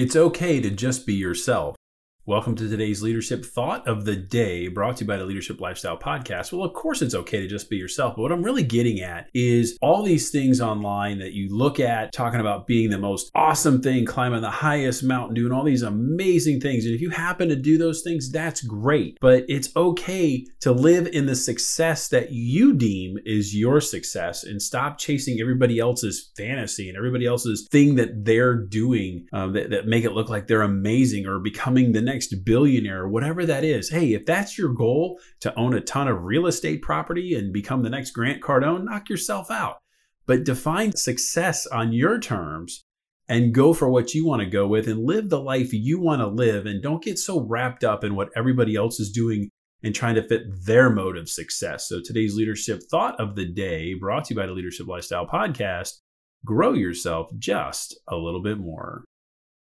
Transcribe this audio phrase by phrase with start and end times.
[0.00, 1.74] It's okay to just be yourself.
[2.28, 5.96] Welcome to today's leadership thought of the day brought to you by the Leadership Lifestyle
[5.96, 6.52] Podcast.
[6.52, 8.16] Well, of course, it's okay to just be yourself.
[8.16, 12.12] But what I'm really getting at is all these things online that you look at
[12.12, 16.60] talking about being the most awesome thing, climbing the highest mountain, doing all these amazing
[16.60, 16.84] things.
[16.84, 19.16] And if you happen to do those things, that's great.
[19.22, 24.60] But it's okay to live in the success that you deem is your success and
[24.60, 29.86] stop chasing everybody else's fantasy and everybody else's thing that they're doing um, that, that
[29.86, 33.90] make it look like they're amazing or becoming the next next billionaire, whatever that is.
[33.90, 37.84] Hey, if that's your goal to own a ton of real estate property and become
[37.84, 39.76] the next Grant Cardone, knock yourself out.
[40.26, 42.84] But define success on your terms
[43.28, 46.20] and go for what you want to go with and live the life you want
[46.20, 49.48] to live and don't get so wrapped up in what everybody else is doing
[49.84, 51.88] and trying to fit their mode of success.
[51.88, 55.92] So today's leadership thought of the day brought to you by the Leadership Lifestyle podcast,
[56.44, 59.04] grow yourself just a little bit more.